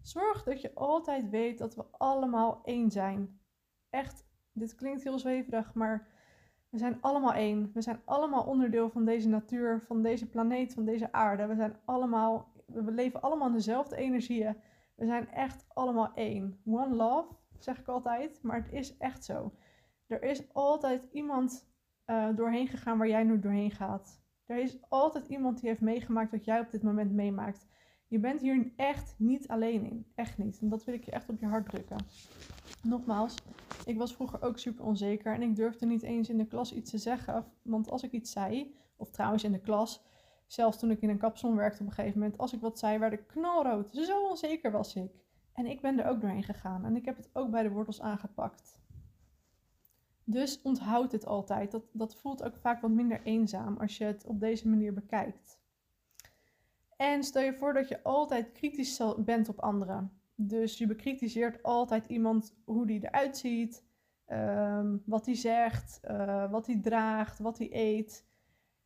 [0.00, 3.40] Zorg dat je altijd weet dat we allemaal één zijn.
[3.90, 6.08] Echt, dit klinkt heel zweverig, maar
[6.70, 7.70] we zijn allemaal één.
[7.74, 11.46] We zijn allemaal onderdeel van deze natuur, van deze planeet, van deze aarde.
[11.46, 14.56] We zijn allemaal, we leven allemaal in dezelfde energieën.
[14.94, 16.60] We zijn echt allemaal één.
[16.64, 19.52] One love, zeg ik altijd, maar het is echt zo.
[20.06, 21.70] Er is altijd iemand
[22.06, 24.22] uh, doorheen gegaan waar jij nu doorheen gaat.
[24.46, 27.66] Er is altijd iemand die heeft meegemaakt wat jij op dit moment meemaakt.
[28.08, 30.06] Je bent hier echt niet alleen in.
[30.14, 30.58] Echt niet.
[30.60, 32.06] En dat wil ik je echt op je hart drukken.
[32.82, 33.34] Nogmaals,
[33.84, 36.90] ik was vroeger ook super onzeker en ik durfde niet eens in de klas iets
[36.90, 37.44] te zeggen.
[37.62, 40.02] Want als ik iets zei, of trouwens in de klas,
[40.46, 42.98] zelfs toen ik in een kapsalon werkte op een gegeven moment, als ik wat zei,
[42.98, 43.90] werd ik knalrood.
[43.92, 45.12] Zo onzeker was ik.
[45.52, 48.00] En ik ben er ook doorheen gegaan en ik heb het ook bij de wortels
[48.00, 48.80] aangepakt.
[50.24, 51.70] Dus onthoud het altijd.
[51.70, 55.58] Dat, dat voelt ook vaak wat minder eenzaam als je het op deze manier bekijkt.
[56.98, 60.20] En stel je voor dat je altijd kritisch bent op anderen.
[60.34, 63.84] Dus je bekritiseert altijd iemand hoe die eruit ziet,
[64.24, 68.26] ehm, wat hij zegt, uh, wat hij draagt, wat hij eet.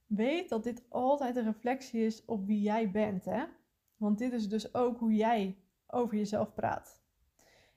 [0.07, 3.25] Weet dat dit altijd een reflectie is op wie jij bent.
[3.25, 3.45] Hè?
[3.97, 7.03] Want dit is dus ook hoe jij over jezelf praat.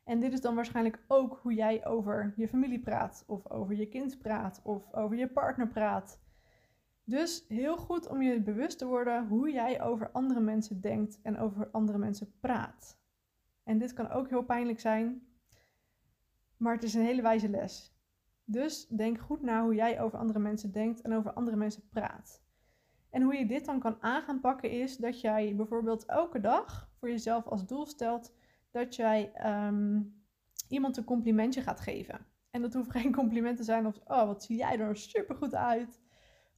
[0.04, 3.88] En dit is dan waarschijnlijk ook hoe jij over je familie praat, of over je
[3.88, 6.20] kind praat, of over je partner praat.
[7.08, 11.38] Dus heel goed om je bewust te worden hoe jij over andere mensen denkt en
[11.38, 13.00] over andere mensen praat.
[13.64, 15.28] En dit kan ook heel pijnlijk zijn,
[16.58, 17.94] maar het is een hele wijze les.
[18.44, 22.44] Dus denk goed na hoe jij over andere mensen denkt en over andere mensen praat.
[23.10, 26.90] En hoe je dit dan kan aan gaan pakken is dat jij bijvoorbeeld elke dag
[27.00, 28.34] voor jezelf als doel stelt
[28.72, 30.02] dat jij ehm,
[30.70, 32.26] iemand een complimentje gaat geven.
[32.52, 35.56] En dat hoeft geen compliment te zijn of, oh, wat zie jij er super goed
[35.56, 36.02] uit.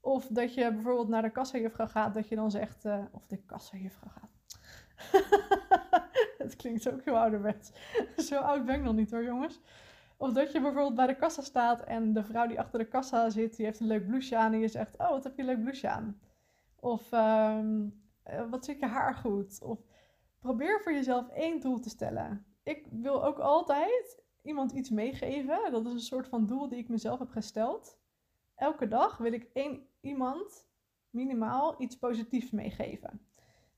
[0.07, 3.37] Of dat je bijvoorbeeld naar de kassajuffrouw gaat, dat je dan zegt, uh, of de
[3.37, 4.59] kassajuffrouw gaat.
[6.37, 7.71] Het klinkt ook heel ouderwets.
[8.17, 9.59] Zo oud ben ik nog niet hoor, jongens.
[10.17, 13.29] Of dat je bijvoorbeeld bij de kassa staat en de vrouw die achter de kassa
[13.29, 15.47] zit, die heeft een leuk blouseje aan en je zegt, oh, wat heb je een
[15.47, 16.19] leuk blouseje aan.
[16.79, 18.01] Of um,
[18.49, 19.61] wat zit je haar goed.
[19.63, 19.79] Of
[20.39, 22.45] probeer voor jezelf één doel te stellen.
[22.63, 25.71] Ik wil ook altijd iemand iets meegeven.
[25.71, 27.97] Dat is een soort van doel die ik mezelf heb gesteld.
[28.55, 30.67] Elke dag wil ik één iemand
[31.09, 33.21] minimaal iets positiefs meegeven.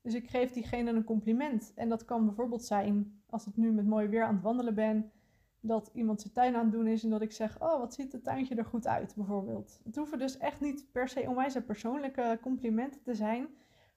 [0.02, 1.74] Dus ik geef diegene een compliment.
[1.76, 5.12] En dat kan bijvoorbeeld zijn, als ik nu met mooi weer aan het wandelen ben,
[5.60, 8.12] dat iemand zijn tuin aan het doen is en dat ik zeg: Oh, wat ziet
[8.12, 9.82] het tuintje er goed uit, bijvoorbeeld.
[9.84, 13.48] Het hoeven dus echt niet per se onwijs persoonlijke complimenten te zijn,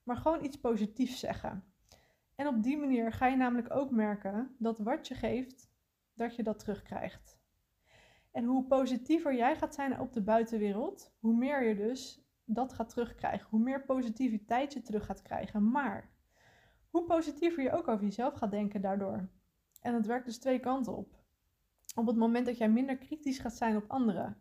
[0.03, 1.65] maar gewoon iets positiefs zeggen.
[2.35, 5.71] En op die manier ga je namelijk ook merken dat wat je geeft,
[6.15, 7.41] dat je dat terugkrijgt.
[8.31, 12.22] En hoe positiever jij gaat zijn op de buitenwereld, hoe meer je dus
[12.55, 13.49] dat gaat terugkrijgen.
[13.51, 15.71] Hoe meer positiviteit je terug gaat krijgen.
[15.71, 16.11] Maar
[16.91, 19.29] hoe positiever je ook over jezelf gaat denken daardoor.
[19.81, 21.21] En het werkt dus twee kanten op.
[21.95, 24.37] Op het moment dat jij minder kritisch gaat zijn op anderen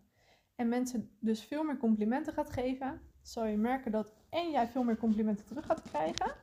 [0.55, 4.83] en mensen dus veel meer complimenten gaat geven, zal je merken dat en jij veel
[4.83, 6.35] meer complimenten terug gaat krijgen.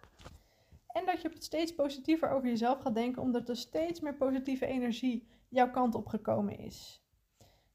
[0.87, 5.29] En dat je steeds positiever over jezelf gaat denken, omdat er steeds meer positieve energie
[5.49, 7.07] jouw kant op gekomen is.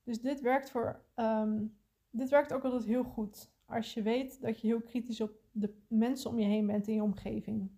[0.03, 1.77] Dus dit werkt, voor, um,
[2.09, 3.51] dit werkt ook altijd heel goed.
[3.73, 6.93] Als je weet dat je heel kritisch op de mensen om je heen bent in
[6.93, 7.71] je omgeving.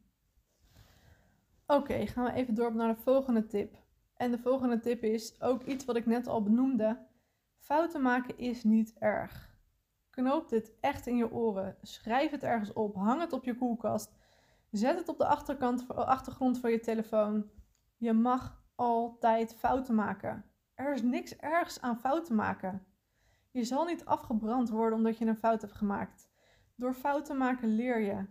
[1.68, 3.78] Oké, gaan we even door naar de volgende tip.
[4.16, 7.06] En de volgende tip is ook iets wat ik net al benoemde.
[7.58, 9.54] Fouten maken is niet erg.
[10.10, 11.78] Knoop dit echt in je oren.
[11.82, 12.96] Schrijf het ergens op.
[12.96, 14.16] Hang het op je koelkast.
[14.72, 17.50] Zet het op de achterkant, achtergrond van je telefoon.
[17.98, 20.46] Je mag altijd fouten maken.
[20.74, 22.86] Er is niks ergs aan fouten maken.
[23.56, 26.30] Je zal niet afgebrand worden omdat je een fout hebt gemaakt.
[26.76, 28.26] Door fouten maken leer je.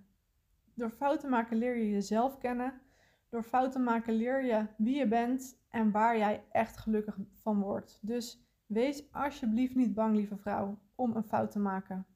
[0.74, 2.80] Door fouten maken leer je jezelf kennen.
[3.28, 7.98] Door fouten maken leer je wie je bent en waar jij echt gelukkig van wordt.
[8.02, 12.06] Dus wees alsjeblieft niet bang, lieve vrouw, om een fout te maken.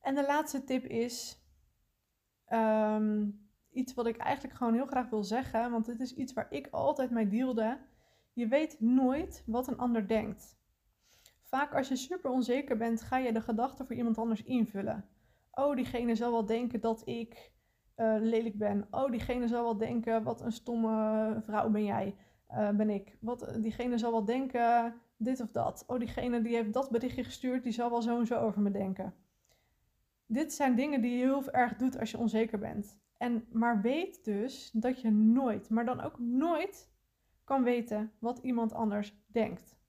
[0.00, 1.44] En de laatste tip is
[2.44, 3.28] ehm,
[3.70, 6.68] iets wat ik eigenlijk gewoon heel graag wil zeggen, want dit is iets waar ik
[6.70, 7.78] altijd mee deelde.
[8.32, 10.58] Je weet nooit wat een ander denkt.
[11.50, 15.04] Vaak als je super onzeker bent, ga je de gedachten voor iemand anders invullen.
[15.52, 17.52] Oh, diegene zal wel denken dat ik
[17.96, 18.86] uh, lelijk ben.
[18.90, 22.16] Oh, diegene zal wel denken, wat een stomme vrouw ben jij,
[22.50, 23.16] uh, ben ik.
[23.20, 25.84] Wat, diegene zal wel denken, dit of dat.
[25.86, 28.70] Oh, diegene die heeft dat berichtje gestuurd, die zal wel zo en zo over me
[28.70, 29.14] denken.
[30.26, 32.98] Dit zijn dingen die je heel erg doet als je onzeker bent.
[33.16, 36.92] En, maar weet dus dat je nooit, maar dan ook nooit,
[37.44, 39.79] kan weten wat iemand anders denkt.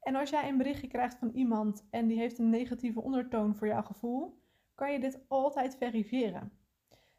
[0.00, 3.66] En als jij een berichtje krijgt van iemand en die heeft een negatieve ondertoon voor
[3.66, 4.42] jouw gevoel,
[4.74, 6.52] kan je dit altijd verifiëren.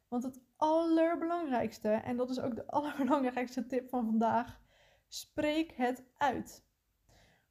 [0.08, 4.62] Want het allerbelangrijkste, en dat is ook de allerbelangrijkste tip van vandaag,
[5.08, 6.70] spreek het uit.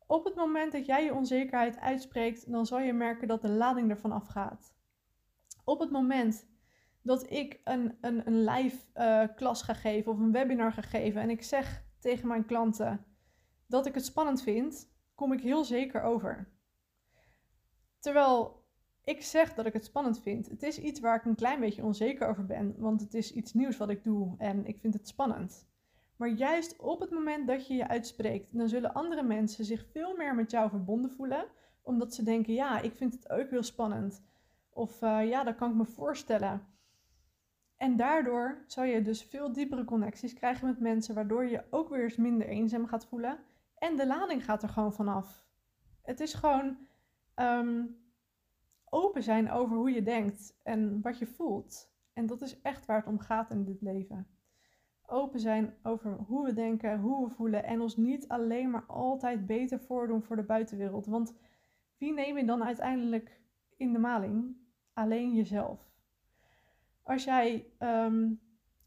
[0.06, 3.90] Op het moment dat jij je onzekerheid uitspreekt, dan zal je merken dat de lading
[3.90, 4.74] ervan afgaat.
[5.64, 6.48] Op het moment
[7.02, 11.22] dat ik een, een, een live uh, klas ga geven of een webinar ga geven
[11.22, 13.04] en ik zeg tegen mijn klanten
[13.66, 16.48] dat ik het spannend vind, kom ik heel zeker over.
[17.98, 18.64] Terwijl
[19.04, 20.48] ik zeg dat ik het spannend vind.
[20.48, 23.52] Het is iets waar ik een klein beetje onzeker over ben, want het is iets
[23.52, 25.68] nieuws wat ik doe en ik vind het spannend.
[26.16, 30.16] Maar juist op het moment dat je je uitspreekt, dan zullen andere mensen zich veel
[30.16, 31.44] meer met jou verbonden voelen,
[31.82, 34.22] omdat ze denken: ja, ik vind het ook heel spannend.
[34.70, 36.66] Of uh, ja, dat kan ik me voorstellen.
[37.76, 42.02] En daardoor zal je dus veel diepere connecties krijgen met mensen, waardoor je ook weer
[42.02, 43.38] eens minder eenzaam gaat voelen.
[43.80, 45.44] En de lading gaat er gewoon vanaf.
[46.02, 46.76] Het is gewoon.
[47.36, 47.98] Um,
[48.84, 51.92] open zijn over hoe je denkt en wat je voelt.
[52.12, 54.26] En dat is echt waar het om gaat in dit leven.
[55.06, 59.46] Open zijn over hoe we denken, hoe we voelen en ons niet alleen maar altijd
[59.46, 61.06] beter voordoen voor de buitenwereld.
[61.06, 61.34] Want
[61.98, 63.40] wie neem je dan uiteindelijk
[63.76, 64.56] in de maling?
[64.92, 65.90] Alleen jezelf.
[67.02, 68.32] Als jij ehm,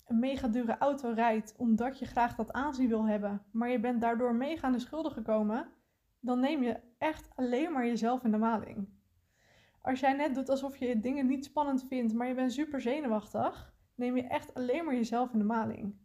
[0.05, 4.01] een mega dure auto rijdt omdat je graag dat aanzien wil hebben, maar je bent
[4.01, 5.67] daardoor mega aan de schulden gekomen,
[6.19, 8.87] dan neem je echt alleen maar jezelf in de maling.
[9.81, 13.73] Als jij net doet alsof je dingen niet spannend vindt, maar je bent super zenuwachtig,
[13.95, 15.95] neem je echt alleen maar jezelf in de maling.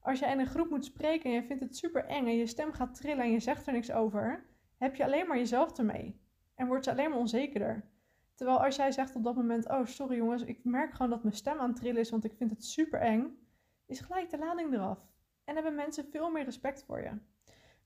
[0.00, 2.46] Als jij in een groep moet spreken en je vindt het super eng en je
[2.46, 4.46] stem gaat trillen en je zegt er niks over,
[4.78, 6.20] heb je alleen maar jezelf ermee.
[6.54, 7.90] En wordt je alleen maar onzekerder.
[8.36, 11.34] Terwijl als jij zegt op dat moment, oh sorry jongens, ik merk gewoon dat mijn
[11.34, 13.38] stem aan het trillen is, want ik vind het super eng,
[13.86, 14.98] is gelijk de lading eraf.
[15.44, 17.10] En hebben mensen veel meer respect voor je.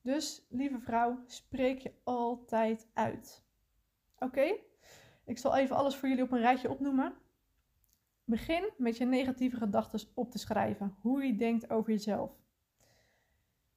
[0.03, 3.45] Dus, lieve vrouw, spreek je altijd uit.
[4.19, 4.57] Oké?
[5.25, 7.15] Ik zal even alles voor jullie op een rijtje opnoemen.
[8.25, 12.31] Begin met je negatieve gedachten op te schrijven, hoe je denkt over jezelf.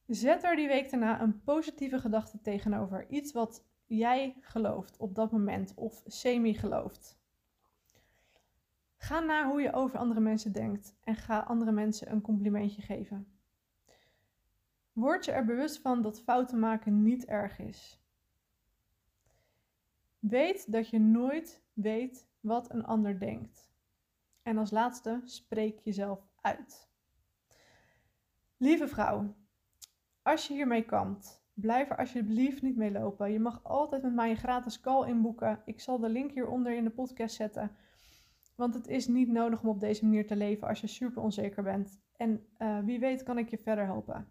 [0.07, 5.31] Zet er die week daarna een positieve gedachte tegenover, iets wat jij gelooft op dat
[5.31, 7.17] moment of semi gelooft.
[8.97, 13.27] Ga naar hoe je over andere mensen denkt en ga andere mensen een complimentje geven.
[14.93, 18.01] Word je er bewust van dat fouten maken niet erg is.
[20.19, 23.71] Weet dat je nooit weet wat een ander denkt.
[24.41, 26.89] En als laatste, spreek jezelf uit.
[28.57, 29.35] Lieve vrouw,
[30.21, 33.31] als je hiermee kampt, blijf er alsjeblieft niet mee lopen.
[33.31, 35.61] Je mag altijd met mij een gratis call inboeken.
[35.65, 37.71] Ik zal de link hieronder in de podcast zetten.
[38.55, 41.63] Want het is niet nodig om op deze manier te leven als je super onzeker
[41.63, 42.01] bent.
[42.17, 44.27] En uh, wie weet kan ik je verder helpen.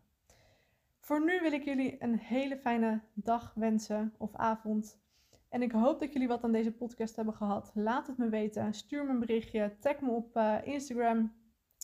[1.00, 5.00] Voor nu wil ik jullie een hele fijne dag wensen of avond.
[5.48, 7.70] En ik hoop dat jullie wat aan deze podcast hebben gehad.
[7.74, 8.74] Laat het me weten.
[8.74, 9.76] Stuur me een berichtje.
[9.80, 11.32] Tag me op uh, Instagram.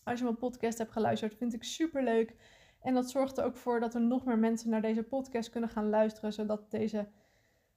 [0.05, 2.35] Als je mijn podcast hebt geluisterd, vind ik super leuk.
[2.81, 5.71] En dat zorgt er ook voor dat er nog meer mensen naar deze podcast kunnen
[5.71, 7.09] gaan luisteren, zodat deze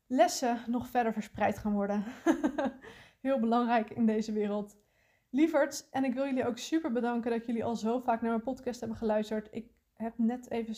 [0.07, 2.03] lessen nog verder verspreid gaan worden.
[3.21, 4.77] Heel belangrijk in deze wereld.
[5.29, 8.43] Lieverds, en ik wil jullie ook super bedanken dat jullie al zo vaak naar mijn
[8.43, 9.47] podcast hebben geluisterd.
[9.51, 10.75] Ik heb net even,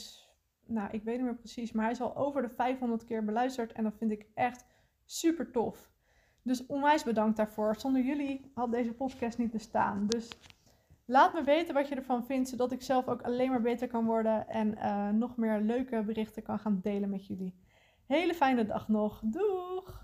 [0.66, 3.72] nou ik weet niet meer precies, maar hij is al over de 500 keer beluisterd.
[3.72, 4.66] En dat vind ik echt
[5.06, 5.92] Super tof.
[6.42, 7.76] Dus onwijs bedankt daarvoor.
[7.76, 10.08] Zonder jullie had deze podcast niet bestaan.
[10.08, 10.30] Dus
[11.06, 14.06] laat me weten wat je ervan vindt, zodat ik zelf ook alleen maar beter kan
[14.06, 17.56] worden en uh, nog meer leuke berichten kan gaan delen met jullie.
[18.06, 19.22] Hele fijne dag nog.
[19.24, 20.03] Doeg!